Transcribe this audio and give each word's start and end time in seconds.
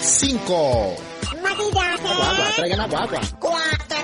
Cinco. 0.00 0.96
Maquillaje. 1.42 2.08
Agua, 2.08 2.30
agua, 2.30 2.46
traigan 2.56 2.80
agua, 2.80 2.98
agua. 3.02 3.20
Cuatro. 3.38 3.98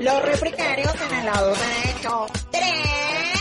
Los 0.00 0.22
refrigerios 0.22 0.94
en 0.94 1.16
el 1.18 1.26
lado 1.26 1.54
derecho. 1.54 2.26
Tres. 2.50 3.40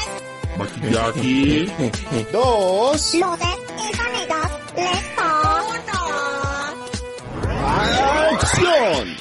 Maquillaje. 0.57 2.27
Dos. 2.31 3.13
Luces 3.15 3.57
y 3.77 3.95
sonidos. 3.95 4.49
Listo. 4.75 5.27
Uno. 5.69 5.99
¡Acción! 8.31 9.17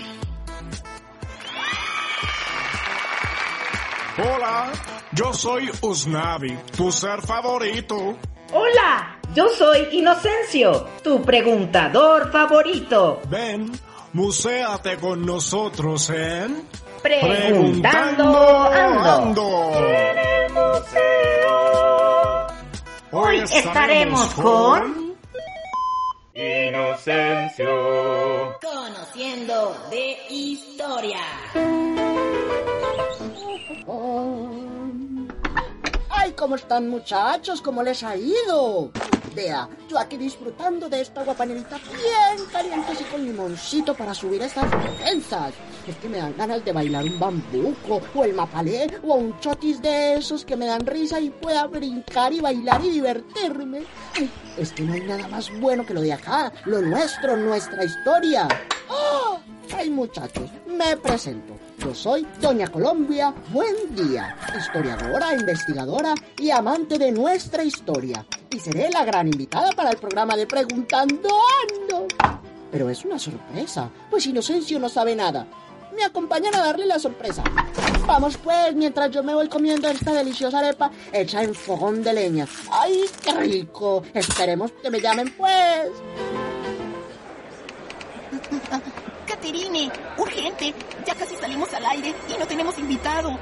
Hola, 4.19 4.73
yo 5.12 5.33
soy 5.33 5.71
Usnavi, 5.80 6.57
tu 6.77 6.91
ser 6.91 7.23
favorito. 7.23 8.17
Hola, 8.53 9.18
yo 9.39 9.48
soy 9.50 9.86
Inocencio, 9.93 10.89
tu 11.04 11.23
preguntador 11.23 12.32
favorito. 12.32 13.21
Ven, 13.29 13.71
muséate 14.13 14.96
con 14.96 15.25
nosotros 15.25 16.11
en 16.11 16.67
Preguntando 17.00 18.68
Ando. 18.68 19.71
En 19.77 20.18
el 20.18 20.53
museo. 20.53 22.49
Hoy 23.13 23.39
estaremos 23.39 24.35
con... 24.35 25.14
Inocencio. 26.35 27.68
Conociendo 28.61 29.77
de 29.89 30.16
historia. 30.30 31.21
¡Ay, 36.11 36.33
cómo 36.33 36.56
están 36.56 36.89
muchachos! 36.89 37.62
¿Cómo 37.62 37.84
les 37.84 38.02
ha 38.02 38.16
ido? 38.16 38.91
Yo 39.89 39.98
aquí 39.98 40.17
disfrutando 40.17 40.89
de 40.89 41.01
esta 41.01 41.23
guapanerita 41.23 41.78
bien 41.78 42.47
caliente 42.51 42.92
así 42.92 43.05
con 43.05 43.25
limoncito 43.25 43.95
para 43.95 44.12
subir 44.12 44.42
estas 44.42 44.69
defensas. 44.70 45.55
Es 45.86 45.97
que 45.97 46.08
me 46.08 46.19
dan 46.19 46.36
ganas 46.36 46.64
de 46.64 46.72
bailar 46.72 47.05
un 47.05 47.20
bambuco, 47.20 48.00
o 48.14 48.25
el 48.25 48.34
mapalé, 48.34 48.89
o 49.05 49.14
un 49.14 49.39
chotis 49.39 49.80
de 49.80 50.14
esos 50.14 50.45
que 50.45 50.56
me 50.56 50.67
dan 50.67 50.84
risa 50.84 51.20
y 51.20 51.30
pueda 51.30 51.67
brincar 51.67 52.33
y 52.33 52.41
bailar 52.41 52.84
y 52.84 52.91
divertirme. 52.91 53.84
Ay, 54.17 54.28
es 54.56 54.72
que 54.72 54.83
no 54.83 54.95
hay 54.95 55.03
nada 55.03 55.28
más 55.28 55.48
bueno 55.61 55.86
que 55.86 55.95
lo 55.95 56.00
de 56.00 56.12
acá, 56.12 56.52
lo 56.64 56.83
nuestro, 56.83 57.36
nuestra 57.36 57.84
historia. 57.84 58.48
¡Oh! 58.89 59.39
Ay, 59.77 59.91
muchachos, 59.91 60.50
me 60.78 60.96
presento. 60.96 61.58
Yo 61.78 61.92
soy 61.92 62.26
Doña 62.40 62.68
Colombia, 62.68 63.34
buen 63.52 63.74
día, 63.96 64.36
historiadora, 64.56 65.34
investigadora 65.34 66.14
y 66.38 66.50
amante 66.50 66.98
de 66.98 67.10
nuestra 67.10 67.64
historia. 67.64 68.24
Y 68.50 68.60
seré 68.60 68.88
la 68.90 69.04
gran 69.04 69.26
invitada 69.26 69.72
para 69.72 69.90
el 69.90 69.96
programa 69.96 70.36
de 70.36 70.46
Preguntando 70.46 71.28
Ando. 71.62 72.06
Pero 72.70 72.88
es 72.88 73.04
una 73.04 73.18
sorpresa, 73.18 73.90
pues 74.08 74.26
Inocencio 74.26 74.78
no 74.78 74.88
sabe 74.88 75.16
nada. 75.16 75.46
Me 75.96 76.04
acompañan 76.04 76.54
a 76.54 76.60
darle 76.60 76.86
la 76.86 77.00
sorpresa. 77.00 77.42
Vamos 78.06 78.36
pues, 78.36 78.74
mientras 78.76 79.10
yo 79.10 79.24
me 79.24 79.34
voy 79.34 79.48
comiendo 79.48 79.88
esta 79.88 80.12
deliciosa 80.12 80.60
arepa 80.60 80.92
hecha 81.12 81.42
en 81.42 81.54
fogón 81.54 82.04
de 82.04 82.12
leña. 82.12 82.46
¡Ay, 82.70 83.04
qué 83.22 83.32
rico! 83.32 84.04
Esperemos 84.14 84.70
que 84.80 84.90
me 84.90 85.00
llamen 85.00 85.34
pues. 85.36 85.90
Caterine, 89.39 89.91
urgente. 90.17 90.75
Ya 91.06 91.14
casi 91.14 91.36
salimos 91.36 91.72
al 91.72 91.86
aire 91.86 92.12
y 92.28 92.39
no 92.39 92.47
tenemos 92.47 92.77
invitado. 92.78 93.39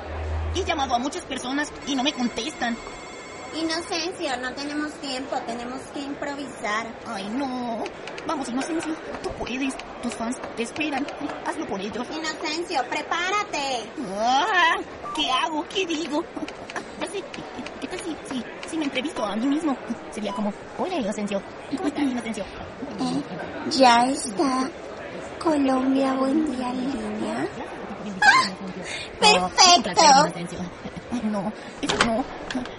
He 0.54 0.62
llamado 0.62 0.94
a 0.94 0.98
muchas 0.98 1.24
personas 1.24 1.72
y 1.86 1.94
no 1.94 2.02
me 2.02 2.12
contestan. 2.12 2.76
Inocencio, 3.54 4.36
no 4.42 4.52
tenemos 4.52 4.92
tiempo, 5.00 5.36
tenemos 5.46 5.80
que 5.94 6.00
improvisar. 6.00 6.94
Ay, 7.06 7.28
no. 7.30 7.82
Vamos, 8.26 8.48
Inocencio. 8.48 8.94
Tú 9.22 9.30
puedes. 9.38 9.74
Tus 10.02 10.12
fans 10.14 10.36
te 10.56 10.64
esperan. 10.64 11.06
Hazlo 11.46 11.66
por 11.66 11.80
ellos. 11.80 12.06
Inocencio, 12.10 12.82
prepárate. 12.90 13.90
Ah, 14.18 14.76
¿Qué 15.14 15.30
hago? 15.30 15.64
¿Qué 15.68 15.86
digo? 15.86 16.22
Ya 17.00 17.06
sé. 17.06 17.22
¿Qué 17.80 17.86
tal 17.88 18.00
si, 18.00 18.16
si, 18.28 18.44
si 18.68 18.76
me 18.76 18.84
entrevisto 18.84 19.24
a 19.24 19.34
mí 19.36 19.46
mismo? 19.46 19.74
Sería 20.10 20.32
como, 20.34 20.52
hola, 20.78 20.96
Inocencio. 20.96 21.42
¿Cómo 21.74 21.88
estás, 21.88 22.02
Inocencio? 22.02 22.44
Ya 23.70 24.06
está. 24.06 24.70
Colombia, 25.42 26.12
buen 26.14 26.56
día 26.56 26.72
línea. 26.72 27.46
Perfecto. 29.20 30.00
Ay, 31.12 31.20
no, 31.24 31.52
eso 31.80 31.96
no. 32.06 32.24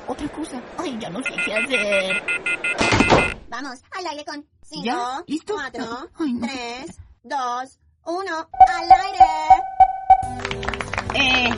Otra 0.08 0.28
cosa. 0.30 0.62
Ay, 0.78 0.98
ya 1.00 1.10
no 1.10 1.20
sé 1.24 1.30
qué 1.46 1.54
hacer. 1.54 2.24
Vamos, 3.50 3.80
al 3.98 4.08
aire 4.08 4.26
con 4.26 4.46
cinco, 4.64 4.86
¿Ya? 4.86 5.24
¿Listo? 5.28 5.54
cuatro, 5.54 6.10
Ay, 6.20 6.34
no. 6.34 6.48
tres, 6.48 7.00
dos, 7.24 7.80
uno, 8.06 8.48
al 8.70 8.92
aire. 8.92 9.26
Eh, 11.14 11.50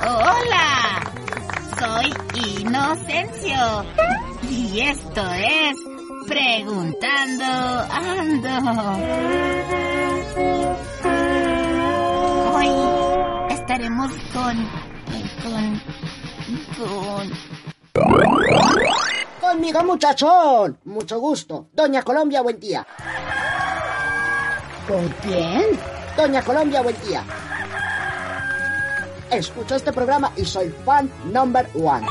hola. 0.00 1.00
Soy 1.78 2.60
Inocencio. 2.60 3.84
Y 4.48 4.80
esto 4.80 5.22
es 5.32 5.76
Preguntando 6.26 7.44
Ando. 7.90 8.48
Hoy 12.54 12.68
estaremos 13.50 14.12
con... 14.32 14.68
con... 15.42 15.80
con... 16.78 17.32
Conmigo, 19.40 19.84
muchachón. 19.84 20.78
Mucho 20.84 21.18
gusto. 21.18 21.68
Doña 21.72 22.02
Colombia, 22.02 22.42
buen 22.42 22.58
día. 22.60 22.86
¿Con 24.86 25.08
quién? 25.22 25.64
Doña 26.16 26.42
Colombia, 26.42 26.82
buen 26.82 26.96
día. 27.06 27.24
Escucho 29.30 29.74
este 29.76 29.92
programa 29.92 30.30
y 30.36 30.44
soy 30.44 30.68
fan 30.84 31.10
number 31.32 31.66
one. 31.74 32.06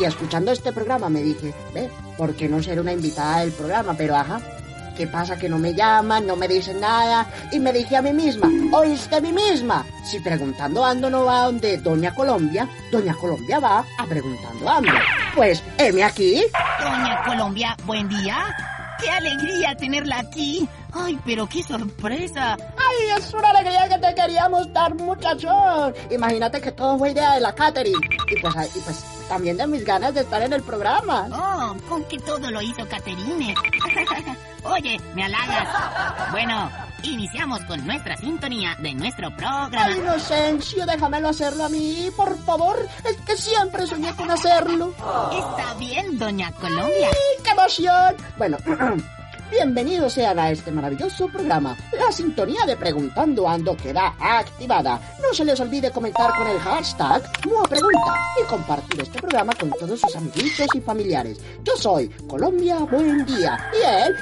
Y 0.00 0.04
escuchando 0.04 0.50
este 0.52 0.72
programa 0.72 1.08
me 1.08 1.22
dije, 1.22 1.52
ve, 1.74 1.90
¿por 2.16 2.34
qué 2.34 2.48
no 2.48 2.62
ser 2.62 2.80
una 2.80 2.92
invitada 2.92 3.40
del 3.40 3.52
programa? 3.52 3.94
Pero 3.96 4.16
ajá, 4.16 4.40
¿qué 4.96 5.06
pasa? 5.06 5.38
Que 5.38 5.48
no 5.48 5.58
me 5.58 5.74
llaman, 5.74 6.26
no 6.26 6.36
me 6.36 6.48
dicen 6.48 6.80
nada. 6.80 7.26
Y 7.52 7.58
me 7.58 7.72
dije 7.72 7.96
a 7.96 8.02
mí 8.02 8.12
misma, 8.12 8.50
¿oíste 8.72 9.16
a 9.16 9.20
mí 9.20 9.32
misma? 9.32 9.84
Si 10.04 10.18
preguntando 10.20 10.84
ando 10.84 11.10
no 11.10 11.24
va 11.24 11.44
donde 11.44 11.76
Doña 11.78 12.14
Colombia, 12.14 12.68
Doña 12.90 13.14
Colombia 13.14 13.58
va 13.58 13.84
a 13.98 14.06
preguntando 14.06 14.68
ando. 14.68 14.92
Pues, 15.34 15.62
heme 15.78 16.04
aquí. 16.04 16.42
Doña 16.82 17.22
Colombia, 17.24 17.76
buen 17.84 18.08
día. 18.08 18.54
¡Qué 19.02 19.10
alegría 19.10 19.74
tenerla 19.74 20.20
aquí! 20.20 20.68
¡Ay, 20.92 21.18
pero 21.24 21.48
qué 21.48 21.62
sorpresa! 21.62 22.52
¡Ay, 22.54 23.18
es 23.18 23.34
una 23.34 23.50
alegría 23.50 23.88
que 23.88 23.98
te 23.98 24.14
queríamos 24.14 24.72
dar, 24.72 24.94
muchachón! 24.94 25.92
Imagínate 26.10 26.60
que 26.60 26.70
todo 26.70 26.96
fue 26.98 27.10
idea 27.10 27.34
de 27.34 27.40
la 27.40 27.52
Catherine. 27.52 27.98
Y 28.30 28.40
pues, 28.40 28.54
y 28.76 28.78
pues 28.80 29.04
también 29.32 29.56
de 29.56 29.66
mis 29.66 29.82
ganas 29.82 30.12
de 30.12 30.20
estar 30.20 30.42
en 30.42 30.52
el 30.52 30.62
programa. 30.62 31.26
Oh, 31.32 31.74
con 31.88 32.04
que 32.04 32.18
todo 32.18 32.50
lo 32.50 32.60
hizo 32.60 32.86
Caterine. 32.86 33.54
Oye, 34.64 35.00
me 35.14 35.24
halagas. 35.24 35.68
Bueno, 36.32 36.70
iniciamos 37.02 37.60
con 37.64 37.82
nuestra 37.86 38.14
sintonía 38.18 38.76
de 38.78 38.92
nuestro 38.92 39.28
Ay, 39.28 39.34
programa. 39.34 39.96
Inocencio, 39.96 40.84
déjamelo 40.84 41.30
hacerlo 41.30 41.64
a 41.64 41.70
mí, 41.70 42.10
por 42.14 42.38
favor. 42.44 42.86
Es 43.04 43.16
que 43.22 43.34
siempre 43.34 43.86
soñé 43.86 44.14
con 44.14 44.30
hacerlo. 44.30 44.92
Está 45.32 45.72
bien, 45.78 46.18
Doña 46.18 46.52
Colombia. 46.52 47.08
¡Ay, 47.08 47.42
qué 47.42 47.50
emoción! 47.52 48.14
Bueno, 48.36 48.58
bienvenidos 49.52 50.14
sean 50.14 50.38
a 50.38 50.50
este 50.50 50.72
maravilloso 50.72 51.28
programa. 51.28 51.76
La 51.92 52.10
sintonía 52.10 52.64
de 52.66 52.76
Preguntando 52.76 53.46
Ando 53.48 53.76
queda 53.76 54.14
activada. 54.18 55.00
No 55.20 55.32
se 55.34 55.44
les 55.44 55.60
olvide 55.60 55.90
comentar 55.90 56.30
con 56.36 56.46
el 56.48 56.58
hashtag 56.58 57.22
Mua 57.46 57.62
Pregunta 57.64 58.14
y 58.42 58.46
compartir 58.48 59.02
este 59.02 59.20
programa 59.20 59.52
con 59.54 59.70
todos 59.70 60.00
sus 60.00 60.16
amiguitos 60.16 60.66
y 60.74 60.80
familiares. 60.80 61.38
Yo 61.62 61.76
soy 61.76 62.08
Colombia 62.26 62.78
Buen 62.78 63.24
Día 63.26 63.70
y 63.72 63.86
él, 63.86 64.16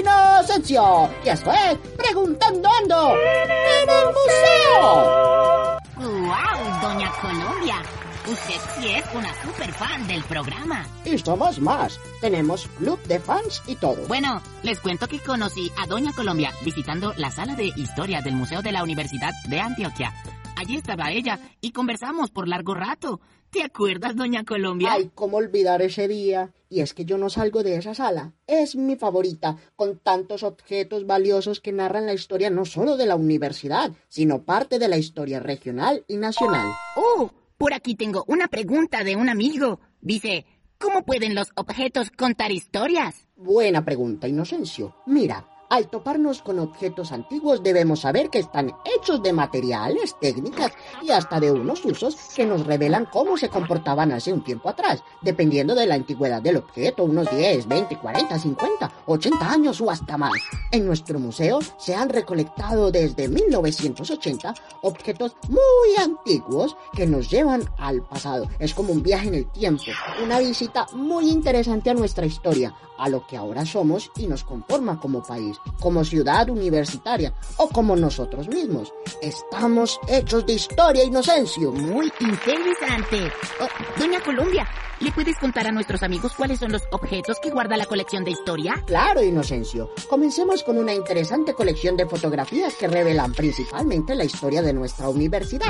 Inocencio. 0.00 1.10
Y 1.24 1.28
esto 1.28 1.52
es 1.52 1.76
Preguntando 1.96 2.68
Ando 2.80 3.14
en 3.14 3.90
el 3.90 4.06
museo. 4.06 5.78
¡Wow, 5.96 6.80
Doña 6.80 7.12
Colombia! 7.20 7.82
Usted 8.30 8.60
sí 8.78 8.88
es 8.88 9.04
una 9.14 9.32
super 9.42 9.72
fan 9.72 10.06
del 10.06 10.22
programa. 10.24 10.86
Y 11.02 11.16
somos 11.16 11.58
más. 11.62 11.98
Tenemos 12.20 12.68
club 12.76 13.02
de 13.04 13.18
fans 13.18 13.62
y 13.66 13.74
todo. 13.74 14.06
Bueno, 14.06 14.42
les 14.62 14.80
cuento 14.80 15.08
que 15.08 15.18
conocí 15.18 15.72
a 15.82 15.86
Doña 15.86 16.12
Colombia 16.12 16.52
visitando 16.62 17.14
la 17.16 17.30
sala 17.30 17.54
de 17.54 17.72
historia 17.74 18.20
del 18.20 18.34
Museo 18.34 18.60
de 18.60 18.72
la 18.72 18.82
Universidad 18.82 19.32
de 19.48 19.60
Antioquia. 19.60 20.12
Allí 20.56 20.76
estaba 20.76 21.10
ella 21.10 21.40
y 21.62 21.70
conversamos 21.70 22.30
por 22.30 22.48
largo 22.48 22.74
rato. 22.74 23.18
¿Te 23.50 23.62
acuerdas, 23.62 24.14
Doña 24.14 24.44
Colombia? 24.44 24.92
Ay, 24.92 25.10
cómo 25.14 25.38
olvidar 25.38 25.80
ese 25.80 26.06
día. 26.06 26.52
Y 26.68 26.80
es 26.80 26.92
que 26.92 27.06
yo 27.06 27.16
no 27.16 27.30
salgo 27.30 27.62
de 27.62 27.76
esa 27.76 27.94
sala. 27.94 28.34
Es 28.46 28.76
mi 28.76 28.96
favorita, 28.96 29.56
con 29.74 30.00
tantos 30.00 30.42
objetos 30.42 31.06
valiosos 31.06 31.60
que 31.62 31.72
narran 31.72 32.04
la 32.04 32.12
historia 32.12 32.50
no 32.50 32.66
solo 32.66 32.98
de 32.98 33.06
la 33.06 33.16
universidad, 33.16 33.90
sino 34.08 34.42
parte 34.42 34.78
de 34.78 34.88
la 34.88 34.98
historia 34.98 35.40
regional 35.40 36.04
y 36.08 36.18
nacional. 36.18 36.68
Oh, 36.96 37.30
por 37.58 37.74
aquí 37.74 37.96
tengo 37.96 38.24
una 38.28 38.48
pregunta 38.48 39.04
de 39.04 39.16
un 39.16 39.28
amigo. 39.28 39.80
Dice, 40.00 40.46
¿cómo 40.78 41.04
pueden 41.04 41.34
los 41.34 41.50
objetos 41.56 42.10
contar 42.10 42.52
historias? 42.52 43.28
Buena 43.36 43.84
pregunta, 43.84 44.28
Inocencio. 44.28 44.94
Mira, 45.06 45.44
Al 45.70 45.88
toparnos 45.88 46.40
con 46.40 46.58
objetos 46.60 47.12
antiguos 47.12 47.62
debemos 47.62 48.00
saber 48.00 48.30
que 48.30 48.38
están 48.38 48.74
hechos 48.86 49.22
de 49.22 49.34
materiales, 49.34 50.16
técnicas 50.18 50.72
y 51.02 51.10
hasta 51.10 51.38
de 51.40 51.52
unos 51.52 51.84
usos 51.84 52.16
que 52.34 52.46
nos 52.46 52.66
revelan 52.66 53.04
cómo 53.04 53.36
se 53.36 53.50
comportaban 53.50 54.12
hace 54.12 54.32
un 54.32 54.42
tiempo 54.42 54.70
atrás, 54.70 55.04
dependiendo 55.20 55.74
de 55.74 55.84
la 55.84 55.96
antigüedad 55.96 56.40
del 56.40 56.56
objeto, 56.56 57.04
unos 57.04 57.30
10, 57.30 57.68
20, 57.68 57.98
40, 57.98 58.38
50, 58.38 58.92
80 59.04 59.52
años 59.52 59.78
o 59.82 59.90
hasta 59.90 60.16
más. 60.16 60.32
En 60.72 60.86
nuestro 60.86 61.18
museo 61.18 61.58
se 61.76 61.94
han 61.94 62.08
recolectado 62.08 62.90
desde 62.90 63.28
1980 63.28 64.54
objetos 64.80 65.36
muy 65.48 66.02
antiguos 66.02 66.78
que 66.94 67.06
nos 67.06 67.28
llevan 67.28 67.68
al 67.76 68.02
pasado. 68.02 68.48
Es 68.58 68.72
como 68.72 68.94
un 68.94 69.02
viaje 69.02 69.28
en 69.28 69.34
el 69.34 69.52
tiempo, 69.52 69.82
una 70.24 70.38
visita 70.38 70.86
muy 70.94 71.28
interesante 71.28 71.90
a 71.90 71.94
nuestra 71.94 72.24
historia, 72.24 72.74
a 72.98 73.08
lo 73.08 73.26
que 73.26 73.36
ahora 73.36 73.64
somos 73.64 74.10
y 74.16 74.26
nos 74.26 74.44
conforma 74.44 74.98
como 74.98 75.22
país, 75.22 75.57
como 75.80 76.04
ciudad 76.04 76.48
universitaria 76.48 77.32
o 77.58 77.68
como 77.68 77.96
nosotros 77.96 78.48
mismos. 78.48 78.92
Estamos 79.22 79.98
hechos 80.08 80.44
de 80.46 80.54
historia, 80.54 81.04
Inocencio. 81.04 81.72
Muy 81.72 82.12
interesante. 82.20 83.32
Oh, 83.60 83.98
Doña 83.98 84.20
Colombia, 84.20 84.66
¿le 85.00 85.12
puedes 85.12 85.36
contar 85.38 85.66
a 85.66 85.72
nuestros 85.72 86.02
amigos 86.02 86.32
cuáles 86.36 86.58
son 86.58 86.72
los 86.72 86.82
objetos 86.90 87.38
que 87.40 87.50
guarda 87.50 87.76
la 87.76 87.86
colección 87.86 88.24
de 88.24 88.32
historia? 88.32 88.82
Claro, 88.86 89.22
Inocencio. 89.22 89.90
Comencemos 90.08 90.62
con 90.62 90.78
una 90.78 90.92
interesante 90.92 91.54
colección 91.54 91.96
de 91.96 92.06
fotografías 92.06 92.74
que 92.74 92.88
revelan 92.88 93.32
principalmente 93.32 94.14
la 94.14 94.24
historia 94.24 94.62
de 94.62 94.72
nuestra 94.72 95.08
universidad. 95.08 95.66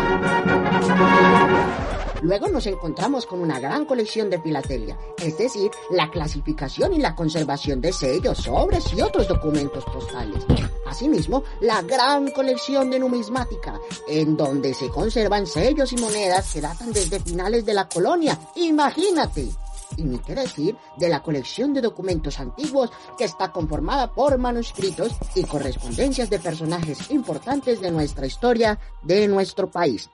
Luego 2.22 2.48
nos 2.48 2.66
encontramos 2.66 3.26
con 3.26 3.40
una 3.40 3.60
gran 3.60 3.84
colección 3.84 4.28
de 4.28 4.40
filatelia, 4.40 4.98
es 5.22 5.38
decir, 5.38 5.70
la 5.90 6.10
clasificación 6.10 6.94
y 6.94 6.98
la 6.98 7.14
conservación 7.14 7.80
de 7.80 7.92
sellos, 7.92 8.38
sobres 8.38 8.92
y 8.92 9.00
otros 9.00 9.28
documentos 9.28 9.84
postales. 9.84 10.44
Asimismo, 10.86 11.44
la 11.60 11.82
gran 11.82 12.30
colección 12.32 12.90
de 12.90 12.98
numismática, 12.98 13.78
en 14.08 14.36
donde 14.36 14.74
se 14.74 14.88
conservan 14.88 15.46
sellos 15.46 15.92
y 15.92 15.96
monedas 15.96 16.52
que 16.52 16.60
datan 16.60 16.92
desde 16.92 17.20
finales 17.20 17.64
de 17.64 17.74
la 17.74 17.88
colonia. 17.88 18.38
Imagínate. 18.56 19.48
Y 19.96 20.02
ni 20.02 20.18
qué 20.18 20.34
decir 20.34 20.76
de 20.96 21.08
la 21.08 21.22
colección 21.22 21.72
de 21.72 21.80
documentos 21.80 22.40
antiguos 22.40 22.90
que 23.16 23.24
está 23.24 23.52
conformada 23.52 24.12
por 24.12 24.36
manuscritos 24.38 25.12
y 25.34 25.44
correspondencias 25.44 26.28
de 26.28 26.38
personajes 26.38 27.10
importantes 27.10 27.80
de 27.80 27.90
nuestra 27.90 28.26
historia 28.26 28.78
de 29.02 29.28
nuestro 29.28 29.70
país. 29.70 30.10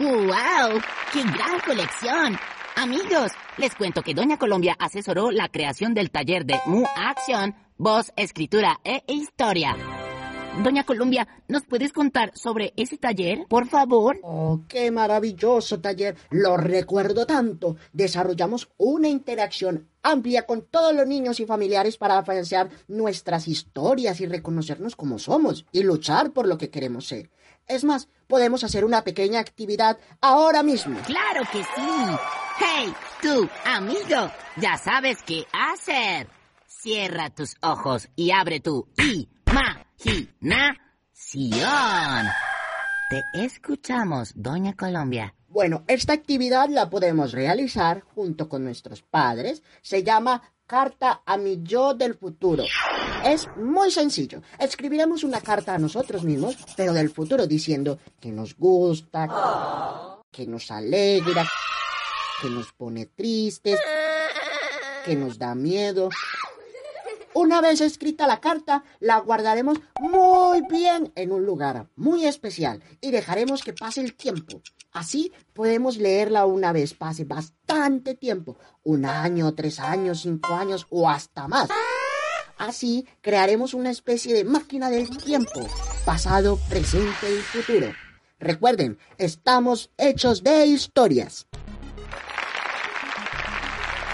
¡Wow! 0.00 0.80
¡Qué 1.12 1.22
gran 1.24 1.60
colección! 1.60 2.38
Amigos, 2.74 3.32
les 3.58 3.74
cuento 3.74 4.02
que 4.02 4.14
Doña 4.14 4.38
Colombia 4.38 4.74
asesoró 4.78 5.30
la 5.30 5.50
creación 5.50 5.92
del 5.92 6.10
taller 6.10 6.46
de 6.46 6.58
Mu 6.64 6.86
Acción, 6.96 7.54
Voz, 7.76 8.10
Escritura 8.16 8.80
e 8.82 9.02
Historia. 9.08 9.76
Doña 10.58 10.84
Colombia, 10.84 11.26
¿nos 11.48 11.64
puedes 11.64 11.92
contar 11.92 12.32
sobre 12.36 12.74
ese 12.76 12.98
taller, 12.98 13.46
por 13.48 13.66
favor? 13.68 14.18
Oh, 14.22 14.60
qué 14.68 14.90
maravilloso 14.90 15.80
taller. 15.80 16.16
Lo 16.30 16.56
recuerdo 16.58 17.24
tanto. 17.24 17.76
Desarrollamos 17.94 18.68
una 18.76 19.08
interacción 19.08 19.88
amplia 20.02 20.44
con 20.46 20.62
todos 20.62 20.94
los 20.94 21.06
niños 21.06 21.40
y 21.40 21.46
familiares 21.46 21.96
para 21.96 22.18
afianzar 22.18 22.68
nuestras 22.88 23.48
historias 23.48 24.20
y 24.20 24.26
reconocernos 24.26 24.96
como 24.96 25.18
somos 25.18 25.64
y 25.72 25.82
luchar 25.82 26.32
por 26.32 26.46
lo 26.46 26.58
que 26.58 26.68
queremos 26.68 27.06
ser. 27.06 27.30
Es 27.66 27.84
más, 27.84 28.08
podemos 28.26 28.62
hacer 28.62 28.84
una 28.84 29.02
pequeña 29.02 29.40
actividad 29.40 29.98
ahora 30.20 30.62
mismo. 30.62 30.98
¡Claro 31.06 31.42
que 31.50 31.62
sí! 31.62 32.18
¡Hey, 32.58 32.92
tú, 33.22 33.48
amigo! 33.64 34.30
Ya 34.56 34.76
sabes 34.76 35.18
qué 35.24 35.46
hacer. 35.52 36.28
Cierra 36.66 37.30
tus 37.30 37.56
ojos 37.62 38.08
y 38.14 38.32
abre 38.32 38.60
tu 38.60 38.88
imaginación. 40.04 42.26
Te 43.10 43.22
escuchamos, 43.34 44.32
Doña 44.34 44.74
Colombia. 44.76 45.34
Bueno, 45.48 45.82
esta 45.88 46.12
actividad 46.12 46.68
la 46.68 46.88
podemos 46.88 47.32
realizar 47.32 48.02
junto 48.02 48.48
con 48.48 48.62
nuestros 48.64 49.02
padres. 49.02 49.64
Se 49.82 50.04
llama 50.04 50.40
Carta 50.64 51.22
a 51.26 51.36
mi 51.36 51.60
yo 51.62 51.94
del 51.94 52.14
futuro. 52.14 52.62
Es 53.24 53.48
muy 53.56 53.90
sencillo. 53.90 54.42
Escribiremos 54.58 55.24
una 55.24 55.40
carta 55.40 55.74
a 55.74 55.78
nosotros 55.78 56.22
mismos, 56.22 56.56
pero 56.76 56.92
del 56.92 57.10
futuro, 57.10 57.48
diciendo 57.48 57.98
que 58.20 58.30
nos 58.30 58.56
gusta, 58.56 59.26
que 60.30 60.46
nos 60.46 60.70
alegra, 60.70 61.44
que 62.40 62.48
nos 62.48 62.72
pone 62.72 63.06
tristes, 63.06 63.80
que 65.04 65.16
nos 65.16 65.36
da 65.36 65.56
miedo. 65.56 66.10
Una 67.40 67.62
vez 67.62 67.80
escrita 67.80 68.26
la 68.26 68.38
carta, 68.38 68.84
la 68.98 69.16
guardaremos 69.16 69.80
muy 69.98 70.60
bien 70.68 71.10
en 71.14 71.32
un 71.32 71.46
lugar 71.46 71.86
muy 71.96 72.26
especial 72.26 72.82
y 73.00 73.10
dejaremos 73.12 73.62
que 73.62 73.72
pase 73.72 74.02
el 74.02 74.14
tiempo. 74.14 74.60
Así 74.92 75.32
podemos 75.54 75.96
leerla 75.96 76.44
una 76.44 76.70
vez 76.70 76.92
pase 76.92 77.24
bastante 77.24 78.14
tiempo, 78.14 78.58
un 78.82 79.06
año, 79.06 79.54
tres 79.54 79.80
años, 79.80 80.20
cinco 80.20 80.52
años 80.52 80.86
o 80.90 81.08
hasta 81.08 81.48
más. 81.48 81.70
Así 82.58 83.08
crearemos 83.22 83.72
una 83.72 83.88
especie 83.88 84.34
de 84.34 84.44
máquina 84.44 84.90
del 84.90 85.08
tiempo, 85.08 85.66
pasado, 86.04 86.58
presente 86.68 87.26
y 87.34 87.40
futuro. 87.40 87.90
Recuerden, 88.38 88.98
estamos 89.16 89.90
hechos 89.96 90.42
de 90.42 90.66
historias. 90.66 91.46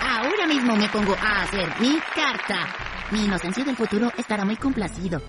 Ahora 0.01 0.47
mismo 0.47 0.77
me 0.77 0.89
pongo 0.91 1.17
a 1.21 1.43
hacer 1.43 1.69
mi 1.81 1.99
carta. 2.15 2.86
Mi 3.13 3.25
inocencia 3.25 3.65
del 3.65 3.77
futuro 3.77 4.11
estará 4.17 4.45
muy 4.45 4.57
complacido. 4.57 5.21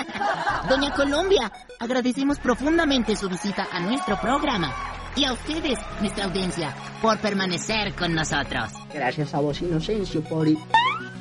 Doña 0.68 0.92
Colombia, 0.92 1.50
agradecemos 1.78 2.38
profundamente 2.38 3.16
su 3.16 3.28
visita 3.28 3.68
a 3.72 3.80
nuestro 3.80 4.20
programa. 4.20 4.74
Y 5.14 5.24
a 5.24 5.32
ustedes, 5.32 5.78
nuestra 6.00 6.26
audiencia, 6.26 6.74
por 7.00 7.18
permanecer 7.18 7.94
con 7.94 8.14
nosotros. 8.14 8.70
Gracias 8.92 9.32
a 9.32 9.40
vos, 9.40 9.62
Inocencio, 9.62 10.22
por... 10.22 10.46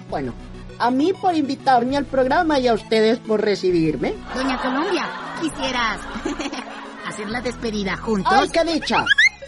Bueno, 0.10 0.34
a 0.80 0.92
mí 0.92 1.14
por 1.14 1.34
invitarme 1.34 1.96
al 1.96 2.06
programa 2.06 2.60
y 2.60 2.68
a 2.68 2.74
ustedes 2.74 3.20
por 3.20 3.42
recibirme. 3.42 4.14
Doña 4.34 4.60
Colombia, 4.62 5.08
quisieras 5.40 6.02
hacer 7.08 7.30
la 7.30 7.40
despedida 7.40 7.96
juntos. 7.96 8.34
¡Ay, 8.34 8.50
qué 8.50 8.66
dicha! 8.66 9.06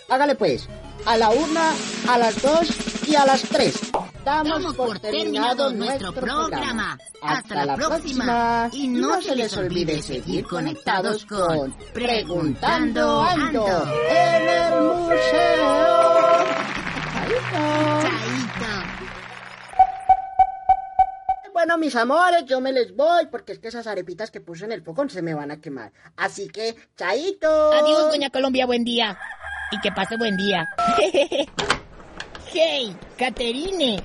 Hágale 0.10 0.36
pues. 0.36 0.70
A 1.06 1.18
la 1.18 1.30
una, 1.30 1.72
a 2.10 2.18
las 2.18 2.42
dos 2.42 2.70
y 3.08 3.16
a 3.16 3.26
las 3.26 3.42
tres. 3.42 3.92
Damos 4.28 4.76
por 4.76 5.00
terminado 5.00 5.72
nuestro 5.72 6.12
programa. 6.12 6.98
Hasta 7.22 7.66
la 7.66 7.78
próxima. 7.78 8.70
Y 8.74 8.90
no 8.90 9.22
se 9.22 9.34
les 9.38 9.56
olvide 9.56 10.02
seguir 10.02 10.46
conectados 10.46 11.26
con 11.26 11.74
Preguntando 11.94 13.22
Ando. 13.22 13.66
en 14.10 14.50
el 14.50 14.82
museo. 14.82 15.16
Chaito. 17.14 18.02
Chaito. 18.02 18.68
Bueno, 21.54 21.78
mis 21.78 21.96
amores, 21.96 22.44
yo 22.48 22.60
me 22.60 22.74
les 22.74 22.94
voy 22.94 23.28
porque 23.28 23.54
es 23.54 23.60
que 23.60 23.70
esas 23.70 23.88
arepitas 23.88 24.30
que 24.30 24.42
puse 24.42 24.66
en 24.66 24.74
el 24.74 24.84
fogón 24.84 25.10
se 25.10 25.22
me 25.22 25.36
van 25.36 25.52
a 25.52 25.62
quemar. 25.62 25.94
Así 26.18 26.50
que, 26.50 26.76
chaito. 26.98 27.72
Adiós, 27.72 28.12
Doña 28.12 28.30
Colombia, 28.30 28.66
buen 28.66 28.84
día. 28.84 29.18
Y 29.72 29.80
que 29.80 29.94
pase 29.94 30.18
buen 30.18 30.36
día. 30.36 30.68
hey, 32.52 32.96
Caterine. 33.18 34.02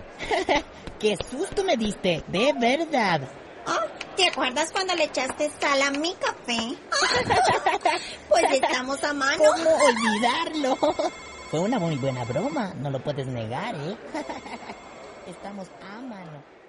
Qué 0.99 1.17
susto 1.31 1.65
me 1.65 1.77
diste, 1.77 2.23
de 2.29 2.53
verdad. 2.53 3.21
Oh, 3.67 4.17
¿Te 4.17 4.29
acuerdas 4.29 4.71
cuando 4.73 4.95
le 4.95 5.05
echaste 5.05 5.51
sal 5.61 5.83
a 5.83 5.91
mi 5.91 6.15
café? 6.15 6.77
pues 8.29 8.45
estamos 8.53 9.03
a 9.03 9.13
mano. 9.13 9.39
¿Cómo 9.39 9.71
olvidarlo? 9.71 10.77
Fue 11.51 11.61
una 11.61 11.79
muy 11.79 11.97
buena 11.97 12.25
broma, 12.25 12.73
no 12.79 12.91
lo 12.91 13.03
puedes 13.03 13.27
negar, 13.27 13.75
¿eh? 13.75 13.97
Estamos 15.27 15.69
a 15.83 16.01
mano. 16.01 16.62